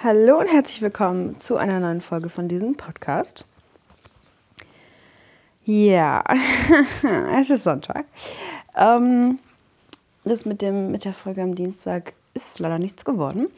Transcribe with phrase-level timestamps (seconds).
[0.00, 3.44] Hallo und herzlich willkommen zu einer neuen Folge von diesem Podcast.
[5.64, 6.22] Ja,
[7.36, 8.04] es ist Sonntag.
[8.76, 9.40] Ähm,
[10.22, 13.48] das mit, dem, mit der Folge am Dienstag ist leider nichts geworden.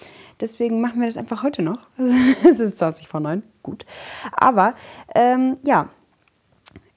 [0.41, 1.77] Deswegen machen wir das einfach heute noch.
[1.99, 3.85] es ist 20 vor 9, gut.
[4.33, 4.73] Aber
[5.15, 5.91] ähm, ja,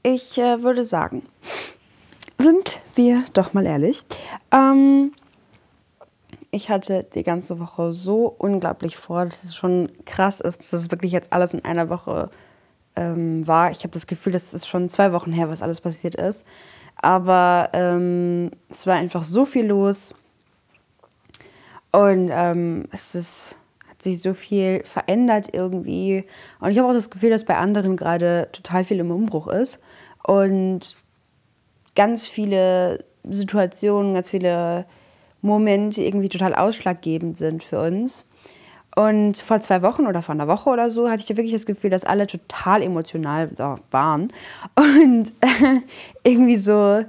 [0.04, 1.22] ich äh, würde sagen,
[2.38, 4.06] sind wir doch mal ehrlich.
[4.54, 5.12] Ähm,
[6.52, 10.92] ich hatte die ganze Woche so unglaublich vor, dass es schon krass ist, dass es
[10.92, 12.30] wirklich jetzt alles in einer Woche
[12.96, 13.72] ähm, war.
[13.72, 16.46] Ich habe das Gefühl, dass es schon zwei Wochen her, was alles passiert ist.
[16.96, 20.16] Aber ähm, es war einfach so viel los.
[21.92, 23.56] Und ähm, es ist,
[23.90, 26.26] hat sich so viel verändert irgendwie.
[26.60, 29.80] Und ich habe auch das Gefühl, dass bei anderen gerade total viel im Umbruch ist.
[30.24, 30.96] Und
[31.96, 34.86] ganz viele Situationen, ganz viele
[35.44, 38.26] Momente irgendwie total ausschlaggebend sind für uns.
[38.96, 41.66] Und vor zwei Wochen oder vor einer Woche oder so hatte ich ja wirklich das
[41.66, 43.50] Gefühl, dass alle total emotional
[43.92, 44.32] waren
[44.76, 45.34] und
[46.24, 47.04] irgendwie so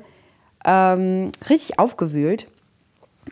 [0.64, 2.48] ähm, richtig aufgewühlt.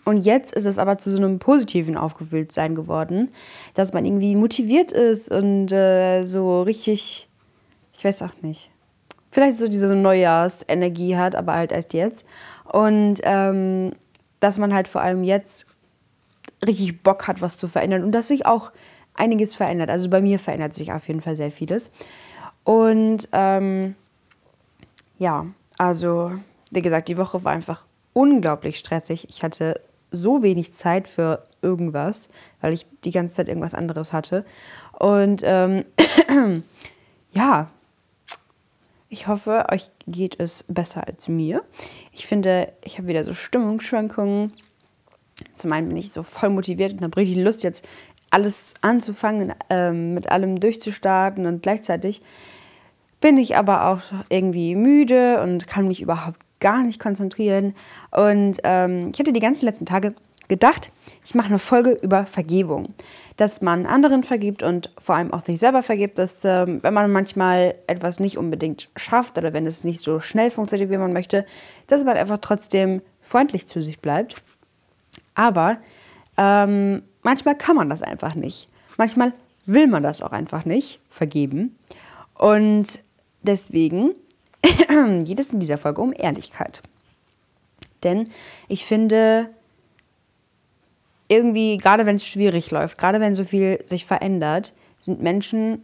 [0.04, 3.28] Und jetzt ist es aber zu so einem positiven Aufgewühltsein geworden,
[3.74, 7.28] dass man irgendwie motiviert ist und äh, so richtig,
[7.94, 8.70] ich weiß auch nicht,
[9.30, 12.26] vielleicht so diese Neujahrsenergie hat, aber halt erst jetzt.
[12.70, 13.92] Und ähm,
[14.42, 15.66] dass man halt vor allem jetzt
[16.66, 18.72] richtig Bock hat, was zu verändern und dass sich auch
[19.14, 19.90] einiges verändert.
[19.90, 21.92] Also bei mir verändert sich auf jeden Fall sehr vieles.
[22.64, 23.94] Und ähm,
[25.18, 25.46] ja,
[25.78, 26.32] also
[26.70, 29.28] wie gesagt, die Woche war einfach unglaublich stressig.
[29.28, 32.28] Ich hatte so wenig Zeit für irgendwas,
[32.60, 34.44] weil ich die ganze Zeit irgendwas anderes hatte.
[34.98, 35.84] Und ähm,
[37.32, 37.70] ja,
[39.12, 41.62] ich hoffe, euch geht es besser als mir.
[42.12, 44.54] Ich finde, ich habe wieder so Stimmungsschwankungen.
[45.54, 47.86] Zum einen bin ich so voll motiviert und habe richtig Lust, jetzt
[48.30, 52.22] alles anzufangen, ähm, mit allem durchzustarten und gleichzeitig
[53.20, 57.74] bin ich aber auch irgendwie müde und kann mich überhaupt gar nicht konzentrieren.
[58.12, 60.14] Und ähm, ich hatte die ganzen letzten Tage
[60.52, 60.92] gedacht,
[61.24, 62.94] ich mache eine Folge über Vergebung
[63.36, 67.10] dass man anderen vergibt und vor allem auch sich selber vergibt, dass ähm, wenn man
[67.10, 71.46] manchmal etwas nicht unbedingt schafft oder wenn es nicht so schnell funktioniert, wie man möchte,
[71.86, 74.42] dass man einfach trotzdem freundlich zu sich bleibt.
[75.34, 75.78] Aber
[76.36, 78.68] ähm, manchmal kann man das einfach nicht.
[78.98, 79.32] Manchmal
[79.64, 81.76] will man das auch einfach nicht vergeben.
[82.34, 82.98] Und
[83.42, 84.14] deswegen
[85.24, 86.82] geht es in dieser Folge um Ehrlichkeit.
[88.02, 88.28] Denn
[88.68, 89.48] ich finde,
[91.32, 95.82] irgendwie, gerade wenn es schwierig läuft, gerade wenn so viel sich verändert, sind Menschen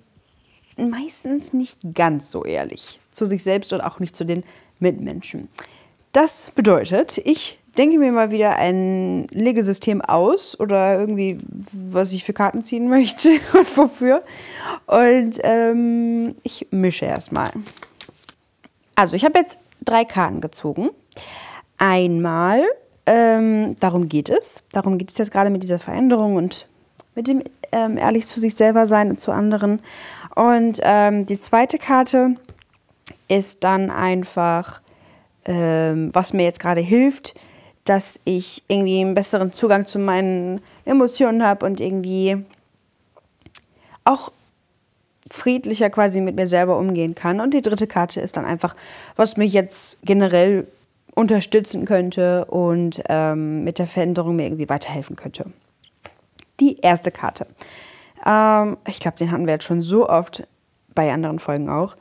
[0.77, 4.45] meistens nicht ganz so ehrlich zu sich selbst und auch nicht zu den
[4.79, 5.49] Mitmenschen.
[6.13, 11.39] Das bedeutet, ich denke mir mal wieder ein Legesystem aus oder irgendwie,
[11.73, 14.23] was ich für Karten ziehen möchte und wofür.
[14.87, 17.51] Und ähm, ich mische erstmal.
[18.95, 20.91] Also, ich habe jetzt drei Karten gezogen.
[21.79, 22.65] Einmal
[23.09, 24.63] ähm, darum geht es.
[24.73, 26.69] Darum geht es jetzt gerade mit dieser Veränderung und
[27.15, 27.43] mit dem
[27.73, 29.81] ähm, ehrlich zu sich selber sein und zu anderen.
[30.35, 32.35] Und ähm, die zweite Karte
[33.29, 34.83] ist dann einfach,
[35.47, 37.35] ähm, was mir jetzt gerade hilft,
[37.85, 42.45] dass ich irgendwie einen besseren Zugang zu meinen Emotionen habe und irgendwie
[44.05, 44.33] auch
[45.31, 47.41] friedlicher quasi mit mir selber umgehen kann.
[47.41, 48.77] Und die dritte Karte ist dann einfach,
[49.17, 50.67] was mich jetzt generell
[51.19, 55.47] unterstützen könnte und ähm, mit der Veränderung mir irgendwie weiterhelfen könnte.
[56.61, 57.49] Die erste Karte.
[58.25, 60.47] Ähm, ich glaube, den hatten wir jetzt schon so oft
[60.95, 61.97] bei anderen Folgen auch.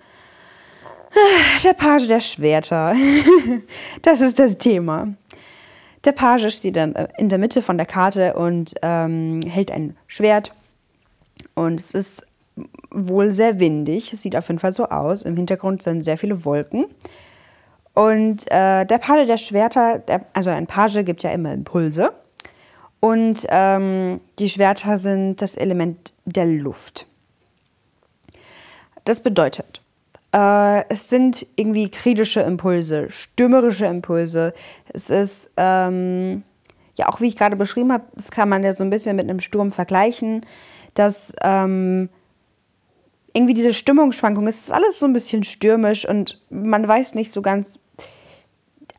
[1.63, 2.93] Der Page der Schwerter.
[4.03, 5.07] das ist das Thema.
[6.05, 9.97] Der Page steht dann äh, in der Mitte von der Karte und ähm, hält ein
[10.05, 10.53] Schwert.
[11.55, 12.23] Und es ist
[12.91, 14.13] wohl sehr windig.
[14.13, 15.23] Es sieht auf jeden Fall so aus.
[15.23, 16.85] Im Hintergrund sind sehr viele Wolken.
[17.97, 22.13] Und äh, der Page der Schwerter, der, also ein Page gibt ja immer Impulse.
[22.99, 27.07] Und ähm, die Schwerter sind das Element der Luft.
[29.03, 29.81] Das bedeutet,
[30.31, 34.53] äh, es sind irgendwie kritische Impulse, stürmerische Impulse.
[34.93, 36.43] Es ist, ähm,
[36.99, 39.27] ja, auch wie ich gerade beschrieben habe, das kann man ja so ein bisschen mit
[39.27, 40.45] einem Sturm vergleichen,
[40.93, 42.09] dass ähm,
[43.33, 47.41] irgendwie diese Stimmungsschwankung ist, ist alles so ein bisschen stürmisch und man weiß nicht so
[47.41, 47.79] ganz,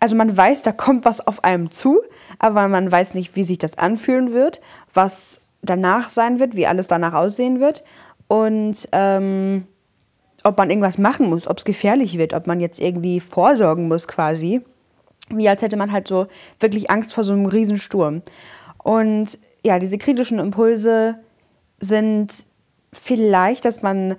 [0.00, 2.00] also man weiß, da kommt was auf einem zu,
[2.38, 4.60] aber man weiß nicht, wie sich das anfühlen wird,
[4.94, 7.82] was danach sein wird, wie alles danach aussehen wird
[8.28, 9.66] und ähm,
[10.44, 14.06] ob man irgendwas machen muss, ob es gefährlich wird, ob man jetzt irgendwie vorsorgen muss
[14.06, 14.60] quasi,
[15.30, 16.26] wie als hätte man halt so
[16.60, 18.22] wirklich Angst vor so einem Riesensturm.
[18.82, 21.16] Und ja, diese kritischen Impulse
[21.80, 22.44] sind
[22.92, 24.16] vielleicht, dass man,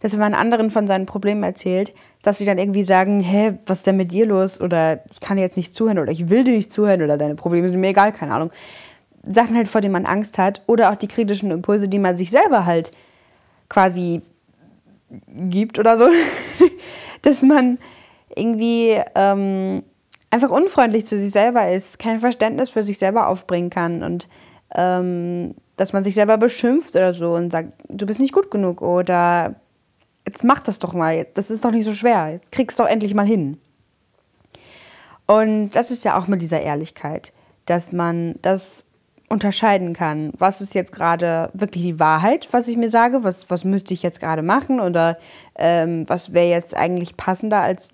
[0.00, 3.78] dass wenn man anderen von seinen Problemen erzählt, dass sie dann irgendwie sagen, hä, was
[3.78, 4.60] ist denn mit dir los?
[4.60, 7.68] Oder ich kann jetzt nicht zuhören oder ich will dir nicht zuhören oder deine Probleme
[7.68, 8.50] sind mir egal, keine Ahnung.
[9.26, 12.30] Sachen halt, vor denen man Angst hat oder auch die kritischen Impulse, die man sich
[12.30, 12.90] selber halt
[13.68, 14.22] quasi
[15.28, 16.08] gibt oder so,
[17.22, 17.78] dass man
[18.34, 19.82] irgendwie ähm,
[20.30, 24.28] einfach unfreundlich zu sich selber ist, kein Verständnis für sich selber aufbringen kann und
[24.74, 28.82] ähm, dass man sich selber beschimpft oder so und sagt, du bist nicht gut genug
[28.82, 29.54] oder
[30.26, 32.90] jetzt mach das doch mal, das ist doch nicht so schwer, jetzt kriegst du doch
[32.90, 33.58] endlich mal hin.
[35.26, 37.32] Und das ist ja auch mit dieser Ehrlichkeit,
[37.66, 38.84] dass man das
[39.28, 40.32] unterscheiden kann.
[40.38, 43.24] Was ist jetzt gerade wirklich die Wahrheit, was ich mir sage?
[43.24, 44.80] Was, was müsste ich jetzt gerade machen?
[44.80, 45.18] Oder
[45.56, 47.90] ähm, was wäre jetzt eigentlich passender als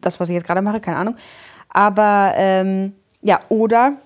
[0.00, 0.80] das, was ich jetzt gerade mache?
[0.80, 1.16] Keine Ahnung.
[1.68, 3.98] Aber ähm, ja, oder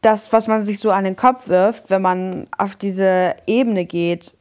[0.00, 4.34] das, was man sich so an den Kopf wirft, wenn man auf diese Ebene geht,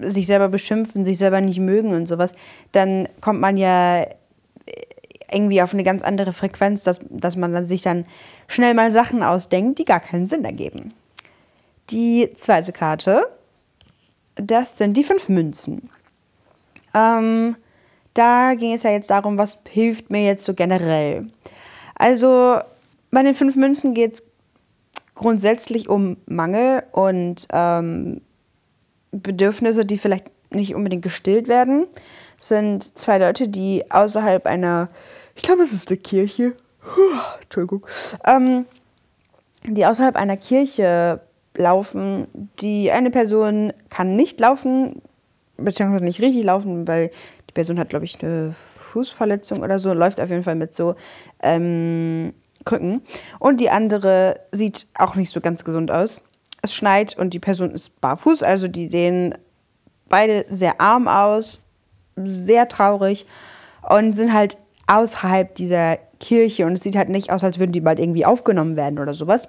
[0.00, 2.32] sich selber beschimpfen, sich selber nicht mögen und sowas,
[2.72, 4.06] dann kommt man ja
[5.30, 8.04] irgendwie auf eine ganz andere Frequenz, dass, dass man dann sich dann
[8.46, 10.94] schnell mal Sachen ausdenkt, die gar keinen Sinn ergeben.
[11.90, 13.22] Die zweite Karte,
[14.36, 15.90] das sind die fünf Münzen.
[16.94, 17.56] Ähm,
[18.14, 21.28] da ging es ja jetzt darum, was hilft mir jetzt so generell.
[21.94, 22.58] Also
[23.10, 24.22] bei den fünf Münzen geht es
[25.14, 28.20] grundsätzlich um Mangel und ähm,
[29.12, 31.86] Bedürfnisse, die vielleicht nicht unbedingt gestillt werden.
[32.38, 34.88] Sind zwei Leute, die außerhalb einer,
[35.34, 36.54] ich glaube, es ist eine Kirche,
[37.42, 37.86] Entschuldigung,
[38.26, 38.66] ähm,
[39.64, 41.20] die außerhalb einer Kirche
[41.56, 42.28] laufen.
[42.60, 45.02] Die eine Person kann nicht laufen,
[45.56, 47.10] beziehungsweise nicht richtig laufen, weil
[47.48, 50.94] die Person hat, glaube ich, eine Fußverletzung oder so, läuft auf jeden Fall mit so
[51.42, 53.02] ähm, Krücken.
[53.38, 56.20] Und die andere sieht auch nicht so ganz gesund aus.
[56.66, 59.34] Es schneit und die Person ist barfuß, also die sehen
[60.08, 61.64] beide sehr arm aus,
[62.16, 63.26] sehr traurig
[63.88, 67.80] und sind halt außerhalb dieser Kirche und es sieht halt nicht aus, als würden die
[67.80, 69.48] bald irgendwie aufgenommen werden oder sowas.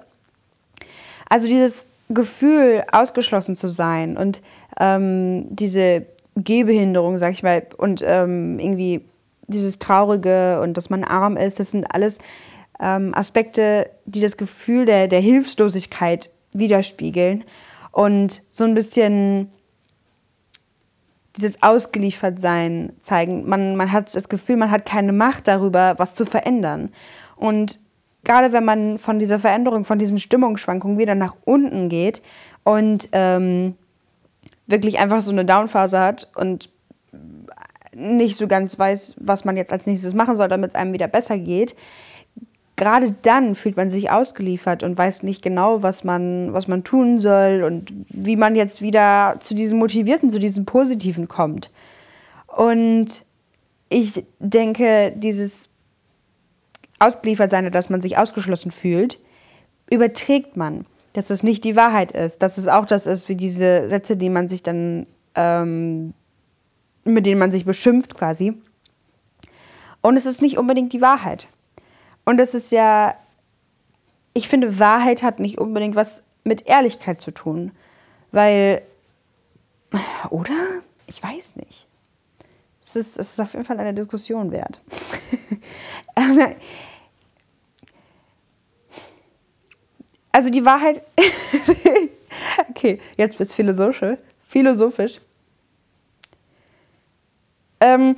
[1.28, 4.42] Also dieses Gefühl, ausgeschlossen zu sein und
[4.80, 6.06] ähm, diese
[6.36, 9.04] Gehbehinderung, sag ich mal, und ähm, irgendwie
[9.46, 12.18] dieses Traurige und dass man arm ist, das sind alles
[12.80, 17.44] ähm, Aspekte, die das Gefühl der, der Hilflosigkeit widerspiegeln
[17.92, 19.50] und so ein bisschen
[21.36, 23.48] dieses Ausgeliefertsein zeigen.
[23.48, 26.90] Man, man hat das Gefühl, man hat keine Macht darüber, was zu verändern.
[27.36, 27.78] Und
[28.24, 32.22] gerade wenn man von dieser Veränderung, von diesen Stimmungsschwankungen wieder nach unten geht
[32.64, 33.76] und ähm,
[34.66, 36.70] wirklich einfach so eine Downphase hat und
[37.94, 41.08] nicht so ganz weiß, was man jetzt als nächstes machen soll, damit es einem wieder
[41.08, 41.74] besser geht,
[42.78, 47.20] gerade dann fühlt man sich ausgeliefert und weiß nicht genau, was man, was man tun
[47.20, 51.70] soll und wie man jetzt wieder zu diesem Motivierten, zu diesem Positiven kommt.
[52.46, 53.24] Und
[53.90, 55.68] ich denke, dieses
[56.98, 59.20] Ausgeliefertsein oder dass man sich ausgeschlossen fühlt,
[59.90, 60.86] überträgt man.
[61.14, 62.42] Dass es nicht die Wahrheit ist.
[62.42, 66.14] Dass es auch das ist, wie diese Sätze, die man sich dann, ähm,
[67.04, 68.54] mit denen man sich beschimpft quasi.
[70.00, 71.48] Und es ist nicht unbedingt die Wahrheit.
[72.28, 73.16] Und es ist ja,
[74.34, 77.72] ich finde, Wahrheit hat nicht unbedingt was mit Ehrlichkeit zu tun.
[78.32, 78.82] Weil,
[80.28, 80.82] oder?
[81.06, 81.86] Ich weiß nicht.
[82.82, 84.82] Es ist, es ist auf jeden Fall eine Diskussion wert.
[90.30, 91.02] also die Wahrheit.
[92.68, 94.18] okay, jetzt wird es philosophisch.
[94.46, 95.22] Philosophisch.
[97.80, 98.16] Ähm,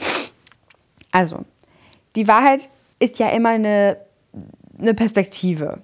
[1.13, 1.45] also,
[2.17, 2.69] die Wahrheit
[3.01, 3.97] ist ja immer eine,
[4.79, 5.81] eine Perspektive.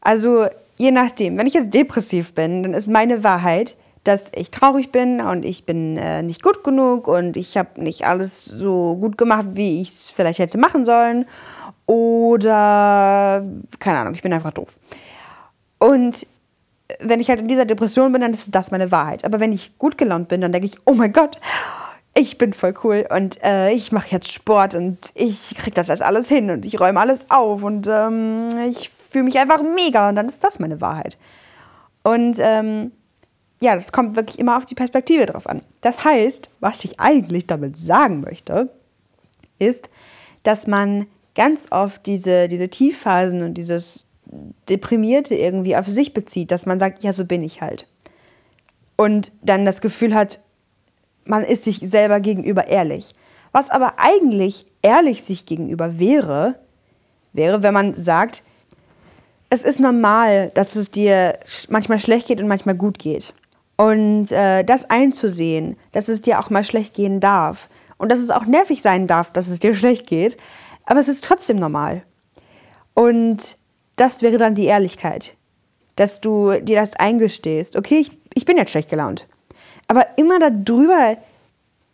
[0.00, 0.46] Also
[0.78, 5.20] je nachdem, wenn ich jetzt depressiv bin, dann ist meine Wahrheit, dass ich traurig bin
[5.20, 9.46] und ich bin äh, nicht gut genug und ich habe nicht alles so gut gemacht,
[9.52, 11.26] wie ich es vielleicht hätte machen sollen.
[11.86, 13.44] Oder
[13.80, 14.78] keine Ahnung, ich bin einfach doof.
[15.78, 16.26] Und
[17.00, 19.24] wenn ich halt in dieser Depression bin, dann ist das meine Wahrheit.
[19.24, 21.38] Aber wenn ich gut gelaunt bin, dann denke ich, oh mein Gott,
[22.16, 26.28] ich bin voll cool und äh, ich mache jetzt Sport und ich kriege das alles
[26.28, 30.26] hin und ich räume alles auf und ähm, ich fühle mich einfach mega und dann
[30.26, 31.18] ist das meine Wahrheit.
[32.02, 32.92] Und ähm,
[33.60, 35.60] ja, das kommt wirklich immer auf die Perspektive drauf an.
[35.82, 38.70] Das heißt, was ich eigentlich damit sagen möchte,
[39.58, 39.90] ist,
[40.42, 44.08] dass man ganz oft diese, diese Tiefphasen und dieses
[44.70, 47.86] Deprimierte irgendwie auf sich bezieht, dass man sagt, ja, so bin ich halt.
[48.96, 50.40] Und dann das Gefühl hat,
[51.26, 53.14] man ist sich selber gegenüber ehrlich.
[53.52, 56.56] Was aber eigentlich ehrlich sich gegenüber wäre,
[57.32, 58.42] wäre, wenn man sagt,
[59.48, 63.34] es ist normal, dass es dir manchmal schlecht geht und manchmal gut geht.
[63.76, 67.68] Und äh, das einzusehen, dass es dir auch mal schlecht gehen darf
[67.98, 70.36] und dass es auch nervig sein darf, dass es dir schlecht geht,
[70.84, 72.02] aber es ist trotzdem normal.
[72.94, 73.56] Und
[73.96, 75.36] das wäre dann die Ehrlichkeit,
[75.96, 77.76] dass du dir das eingestehst.
[77.76, 79.26] Okay, ich, ich bin jetzt schlecht gelaunt.
[79.88, 81.16] Aber immer darüber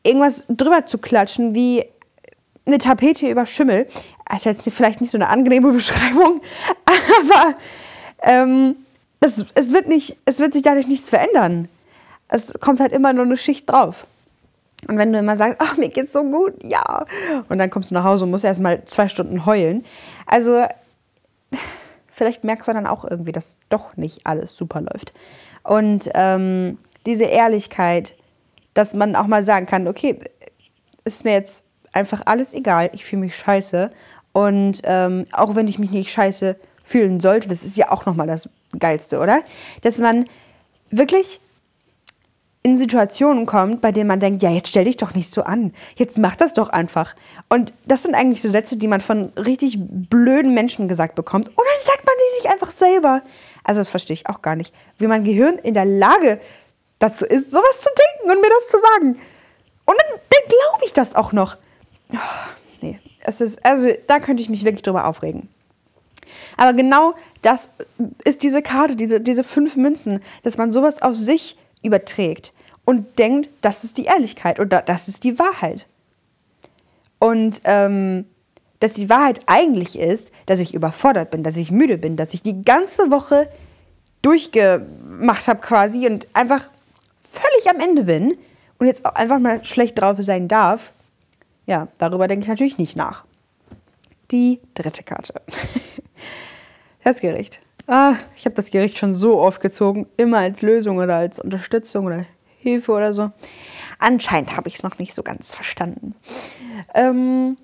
[0.02, 1.84] irgendwas drüber zu klatschen, wie
[2.66, 3.86] eine Tapete über Schimmel,
[4.34, 6.40] ist jetzt vielleicht nicht so eine angenehme Beschreibung,
[6.86, 7.54] aber
[8.22, 8.76] ähm,
[9.20, 11.68] es, es, wird nicht, es wird sich dadurch nichts verändern.
[12.28, 14.06] Es kommt halt immer nur eine Schicht drauf.
[14.88, 17.06] Und wenn du immer sagst, ach, mir geht's so gut, ja.
[17.48, 19.84] Und dann kommst du nach Hause und musst erst mal zwei Stunden heulen.
[20.26, 20.66] Also,
[22.10, 25.12] vielleicht merkst du dann auch irgendwie, dass doch nicht alles super läuft.
[25.62, 28.14] Und ähm, diese Ehrlichkeit,
[28.74, 30.18] dass man auch mal sagen kann, okay,
[31.04, 33.90] ist mir jetzt einfach alles egal, ich fühle mich scheiße.
[34.32, 38.26] Und ähm, auch wenn ich mich nicht scheiße fühlen sollte, das ist ja auch nochmal
[38.26, 39.42] das Geilste, oder?
[39.82, 40.24] Dass man
[40.90, 41.40] wirklich
[42.64, 45.72] in Situationen kommt, bei denen man denkt, ja, jetzt stell dich doch nicht so an.
[45.96, 47.16] Jetzt mach das doch einfach.
[47.48, 51.48] Und das sind eigentlich so Sätze, die man von richtig blöden Menschen gesagt bekommt.
[51.48, 53.22] Und dann sagt man die sich einfach selber.
[53.64, 54.72] Also das verstehe ich auch gar nicht.
[54.98, 56.38] Wie mein Gehirn in der Lage
[57.02, 59.18] dazu ist, sowas zu denken und mir das zu sagen.
[59.84, 61.56] Und dann, dann glaube ich das auch noch.
[62.12, 62.16] Oh,
[62.80, 65.48] nee, es ist, also da könnte ich mich wirklich drüber aufregen.
[66.56, 67.70] Aber genau das
[68.24, 72.52] ist diese Karte, diese, diese fünf Münzen, dass man sowas auf sich überträgt
[72.84, 75.88] und denkt, das ist die Ehrlichkeit oder das ist die Wahrheit.
[77.18, 78.26] Und ähm,
[78.80, 82.42] dass die Wahrheit eigentlich ist, dass ich überfordert bin, dass ich müde bin, dass ich
[82.42, 83.48] die ganze Woche
[84.22, 86.70] durchgemacht habe quasi und einfach
[87.22, 88.36] völlig am Ende bin
[88.78, 90.92] und jetzt auch einfach mal schlecht drauf sein darf,
[91.66, 93.24] ja, darüber denke ich natürlich nicht nach.
[94.30, 95.40] Die dritte Karte.
[97.04, 97.58] Das Gericht.
[97.88, 102.06] Ah, ich habe das Gericht schon so oft gezogen, immer als Lösung oder als Unterstützung
[102.06, 102.24] oder
[102.58, 103.32] Hilfe oder so.
[103.98, 106.14] Anscheinend habe ich es noch nicht so ganz verstanden.
[106.94, 107.56] Ähm,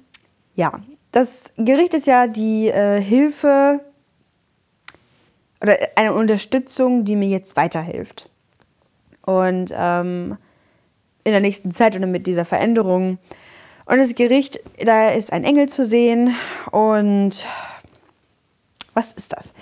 [0.54, 0.72] ja,
[1.12, 3.80] das Gericht ist ja die äh, Hilfe
[5.62, 8.27] oder eine Unterstützung, die mir jetzt weiterhilft.
[9.28, 10.38] Und ähm,
[11.22, 13.18] in der nächsten Zeit oder mit dieser Veränderung.
[13.84, 16.34] Und das Gericht, da ist ein Engel zu sehen
[16.70, 17.44] und
[18.94, 19.52] was ist das?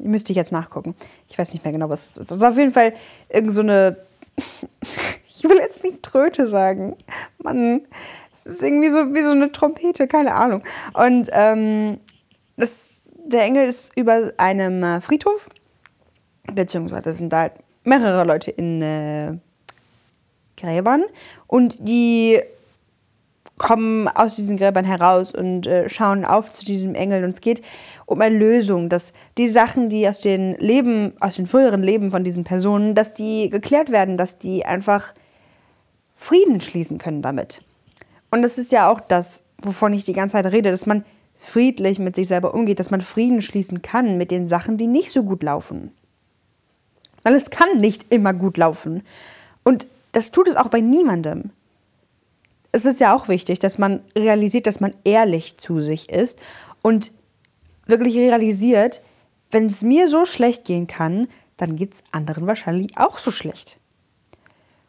[0.00, 0.96] Müsste ich jetzt nachgucken.
[1.28, 2.32] Ich weiß nicht mehr genau, was es ist.
[2.32, 2.94] Das ist auf jeden Fall
[3.28, 3.96] irgend so eine.
[5.28, 6.96] ich will jetzt nicht Tröte sagen.
[7.38, 7.82] Mann,
[8.34, 10.64] es ist irgendwie so wie so eine Trompete, keine Ahnung.
[10.94, 12.00] Und ähm,
[12.56, 15.48] das, der Engel ist über einem äh, Friedhof,
[16.52, 17.50] beziehungsweise sind da
[17.84, 19.36] mehrere Leute in äh,
[20.56, 21.04] Gräbern
[21.46, 22.40] und die
[23.56, 27.22] kommen aus diesen Gräbern heraus und äh, schauen auf zu diesem Engel.
[27.22, 27.62] Und es geht
[28.06, 32.44] um Erlösung, dass die Sachen, die aus den Leben, aus den früheren Leben von diesen
[32.44, 35.14] Personen, dass die geklärt werden, dass die einfach
[36.16, 37.62] Frieden schließen können damit.
[38.30, 41.04] Und das ist ja auch das, wovon ich die ganze Zeit rede, dass man
[41.36, 45.12] friedlich mit sich selber umgeht, dass man Frieden schließen kann mit den Sachen, die nicht
[45.12, 45.92] so gut laufen.
[47.24, 49.02] Weil es kann nicht immer gut laufen.
[49.64, 51.50] Und das tut es auch bei niemandem
[52.74, 56.40] es ist ja auch wichtig, dass man realisiert, dass man ehrlich zu sich ist
[56.82, 57.12] und
[57.86, 59.00] wirklich realisiert,
[59.52, 63.78] wenn es mir so schlecht gehen kann, dann geht es anderen wahrscheinlich auch so schlecht.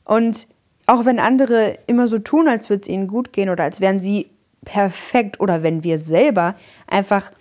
[0.03, 0.47] Und
[0.87, 3.99] auch wenn andere immer so tun, als würde es ihnen gut gehen oder als wären
[3.99, 4.31] sie
[4.63, 6.55] perfekt oder wenn wir selber
[6.87, 7.31] einfach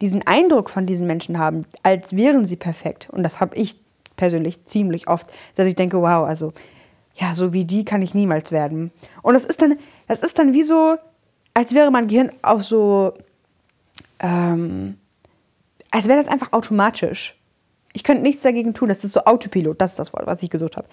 [0.00, 3.10] diesen Eindruck von diesen Menschen haben, als wären sie perfekt.
[3.12, 3.78] Und das habe ich
[4.16, 6.52] persönlich ziemlich oft, dass ich denke, wow, also
[7.14, 8.90] ja, so wie die kann ich niemals werden.
[9.22, 9.76] Und das ist dann,
[10.08, 10.96] das ist dann wie so,
[11.54, 13.14] als wäre mein Gehirn auf so,
[14.20, 14.96] ähm,
[15.90, 17.38] als wäre das einfach automatisch.
[17.92, 18.88] Ich könnte nichts dagegen tun.
[18.88, 20.88] Das ist so Autopilot, das ist das Wort, was ich gesucht habe.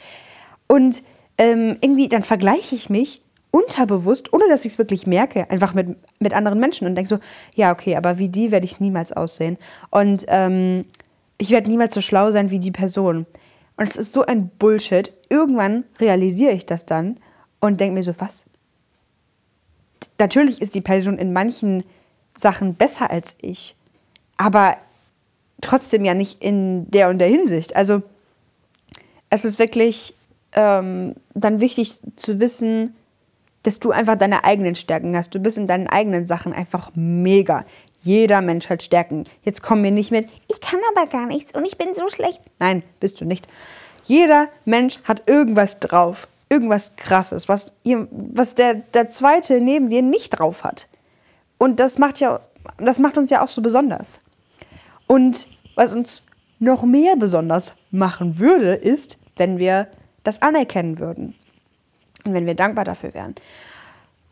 [0.68, 1.02] Und
[1.38, 3.22] ähm, irgendwie, dann vergleiche ich mich
[3.52, 7.20] unterbewusst, ohne dass ich es wirklich merke, einfach mit, mit anderen Menschen und denke so,
[7.56, 9.58] ja, okay, aber wie die werde ich niemals aussehen.
[9.90, 10.86] Und ähm,
[11.39, 13.25] ich werde niemals so schlau sein wie die Person.
[13.77, 15.12] Und es ist so ein Bullshit.
[15.29, 17.17] Irgendwann realisiere ich das dann
[17.60, 18.46] und denke mir so, was?
[20.19, 21.84] Natürlich ist die Person in manchen
[22.36, 23.75] Sachen besser als ich,
[24.38, 24.77] aber
[25.62, 27.75] trotzdem ja nicht in der und der Hinsicht.
[27.75, 28.01] Also
[29.29, 30.13] es ist wirklich
[30.53, 32.96] ähm, dann wichtig zu wissen,
[33.63, 35.36] dass du einfach deine eigenen Stärken hast.
[35.36, 37.65] Du bist in deinen eigenen Sachen einfach mega.
[38.01, 39.25] Jeder Mensch hat Stärken.
[39.44, 42.41] Jetzt kommen wir nicht mit, ich kann aber gar nichts und ich bin so schlecht.
[42.60, 43.48] Nein, bist du nicht.
[44.06, 46.27] Jeder Mensch hat irgendwas drauf.
[46.51, 50.88] Irgendwas Krasses, was, ihr, was der, der Zweite neben dir nicht drauf hat.
[51.60, 52.39] Und das macht, ja,
[52.79, 54.20] das macht uns ja auch so besonders.
[55.06, 56.24] Und was uns
[56.58, 59.88] noch mehr besonders machen würde, ist, wenn wir
[60.24, 61.36] das anerkennen würden.
[62.25, 63.36] Und wenn wir dankbar dafür wären.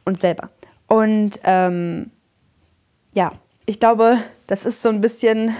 [0.03, 0.49] Uns selber.
[0.87, 2.11] Und ähm,
[3.13, 3.31] ja,
[3.67, 5.53] ich glaube, das ist so ein bisschen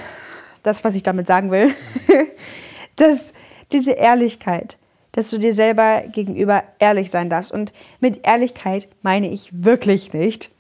[0.64, 1.72] das, was ich damit sagen will.
[2.96, 3.34] dass
[3.72, 4.78] diese Ehrlichkeit,
[5.12, 7.52] dass du dir selber gegenüber ehrlich sein darfst.
[7.52, 10.52] Und mit Ehrlichkeit meine ich wirklich nicht,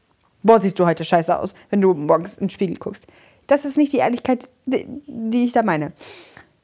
[0.43, 3.07] boah, siehst du heute scheiße aus, wenn du morgens in den Spiegel guckst.
[3.47, 5.93] Das ist nicht die Ehrlichkeit, die ich da meine,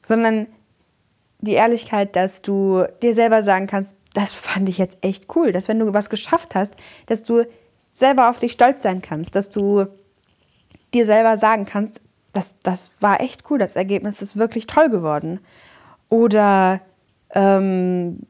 [0.06, 0.46] sondern
[1.40, 5.66] die Ehrlichkeit, dass du dir selber sagen kannst, das fand ich jetzt echt cool, dass
[5.66, 6.74] wenn du was geschafft hast,
[7.06, 7.44] dass du
[7.92, 9.86] selber auf dich stolz sein kannst, dass du
[10.94, 12.00] dir selber sagen kannst,
[12.32, 15.40] das, das war echt cool, das Ergebnis ist wirklich toll geworden.
[16.08, 16.80] Oder
[17.34, 18.20] ähm,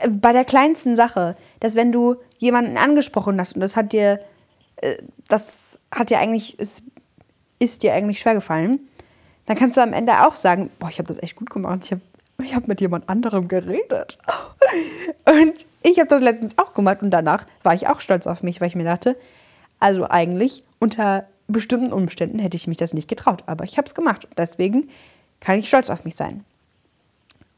[0.00, 4.20] äh, bei der kleinsten Sache, dass wenn du jemanden angesprochen hast und das hat dir,
[4.76, 4.96] äh,
[5.28, 6.82] das hat dir eigentlich, ist,
[7.58, 8.80] ist dir eigentlich schwer gefallen,
[9.46, 11.92] dann kannst du am Ende auch sagen, boah, ich habe das echt gut gemacht, ich
[11.92, 12.02] habe
[12.42, 14.18] ich hab mit jemand anderem geredet.
[15.26, 18.60] Und ich habe das letztens auch gemacht und danach war ich auch stolz auf mich,
[18.60, 19.16] weil ich mir dachte,
[19.84, 23.94] also eigentlich unter bestimmten Umständen hätte ich mich das nicht getraut, aber ich habe es
[23.94, 24.26] gemacht.
[24.34, 24.88] Deswegen
[25.40, 26.42] kann ich stolz auf mich sein.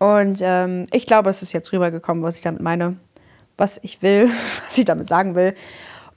[0.01, 2.97] Und ähm, ich glaube, es ist jetzt rübergekommen, was ich damit meine,
[3.57, 4.29] was ich will,
[4.67, 5.55] was ich damit sagen will.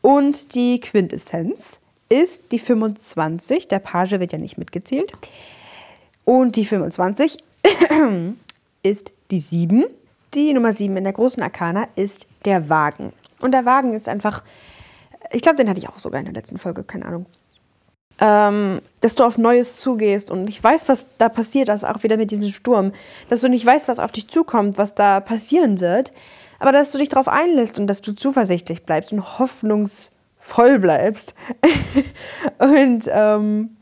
[0.02, 1.78] Und die Quintessenz
[2.10, 3.68] ist die 25.
[3.68, 5.12] Der Page wird ja nicht mitgezählt.
[6.26, 7.38] Und die 25
[8.82, 9.86] ist die 7.
[10.34, 13.14] Die Nummer 7 in der großen Arkana ist der Wagen.
[13.42, 14.44] Und der Wagen ist einfach,
[15.32, 17.26] ich glaube, den hatte ich auch sogar in der letzten Folge, keine Ahnung
[18.22, 20.32] ähm, dass du auf Neues zugehst.
[20.32, 22.92] Und ich weiß, was da passiert ist, auch wieder mit diesem Sturm.
[23.30, 26.12] Dass du nicht weißt, was auf dich zukommt, was da passieren wird.
[26.60, 31.34] Aber dass du dich darauf einlässt und dass du zuversichtlich bleibst und hoffnungsvoll bleibst.
[32.60, 33.78] und ähm,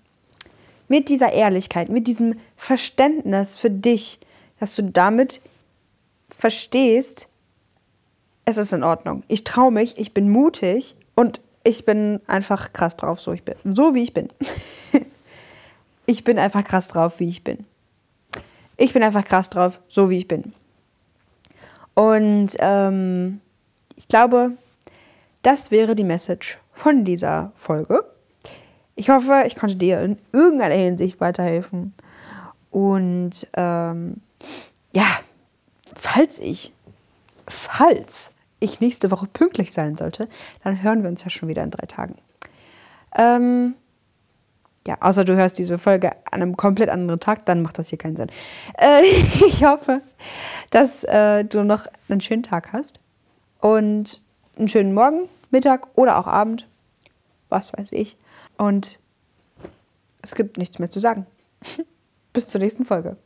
[0.88, 4.20] mit dieser Ehrlichkeit, mit diesem Verständnis für dich,
[4.60, 5.42] dass du damit
[6.30, 7.28] verstehst,
[8.46, 9.24] es ist in Ordnung.
[9.28, 13.56] Ich traue mich, ich bin mutig und ich bin einfach krass drauf, so ich bin.
[13.66, 14.30] So wie ich bin.
[16.06, 17.66] ich bin einfach krass drauf, wie ich bin.
[18.78, 20.54] Ich bin einfach krass drauf, so wie ich bin.
[21.96, 23.42] Und ähm,
[23.96, 24.52] ich glaube,
[25.42, 28.06] das wäre die Message von dieser Folge.
[28.96, 31.96] Ich hoffe, ich konnte dir in irgendeiner Hinsicht weiterhelfen.
[32.70, 34.22] Und ähm,
[34.94, 35.08] ja,
[35.96, 36.74] falls ich,
[37.48, 40.28] falls ich nächste Woche pünktlich sein sollte,
[40.64, 42.16] dann hören wir uns ja schon wieder in drei Tagen.
[43.16, 43.76] Ähm,
[44.88, 47.98] ja, außer du hörst diese Folge an einem komplett anderen Tag, dann macht das hier
[47.98, 48.30] keinen Sinn.
[48.78, 49.04] Äh,
[49.48, 50.02] ich hoffe,
[50.72, 53.00] dass äh, du noch einen schönen Tag hast
[53.60, 54.22] und
[54.58, 56.68] einen schönen Morgen, Mittag oder auch Abend,
[57.50, 58.18] was weiß ich.
[58.58, 59.00] Und
[60.22, 61.26] es gibt nichts mehr zu sagen.
[62.34, 63.18] Bis zur nächsten Folge.